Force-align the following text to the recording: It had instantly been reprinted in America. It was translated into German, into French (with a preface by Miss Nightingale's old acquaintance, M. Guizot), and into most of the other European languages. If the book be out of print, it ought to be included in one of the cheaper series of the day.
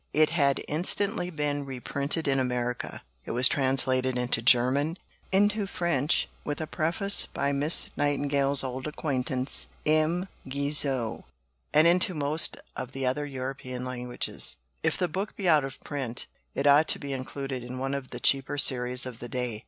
It 0.13 0.31
had 0.31 0.63
instantly 0.67 1.29
been 1.29 1.63
reprinted 1.63 2.27
in 2.27 2.39
America. 2.39 3.03
It 3.23 3.33
was 3.37 3.47
translated 3.47 4.17
into 4.17 4.41
German, 4.41 4.97
into 5.31 5.67
French 5.67 6.27
(with 6.43 6.59
a 6.59 6.65
preface 6.65 7.27
by 7.27 7.51
Miss 7.51 7.91
Nightingale's 7.95 8.63
old 8.63 8.87
acquaintance, 8.87 9.67
M. 9.85 10.27
Guizot), 10.49 11.23
and 11.71 11.85
into 11.85 12.15
most 12.15 12.57
of 12.75 12.93
the 12.93 13.05
other 13.05 13.27
European 13.27 13.85
languages. 13.85 14.55
If 14.81 14.97
the 14.97 15.07
book 15.07 15.35
be 15.35 15.47
out 15.47 15.63
of 15.63 15.79
print, 15.81 16.25
it 16.55 16.65
ought 16.65 16.87
to 16.87 16.97
be 16.97 17.13
included 17.13 17.63
in 17.63 17.77
one 17.77 17.93
of 17.93 18.09
the 18.09 18.19
cheaper 18.19 18.57
series 18.57 19.05
of 19.05 19.19
the 19.19 19.29
day. 19.29 19.59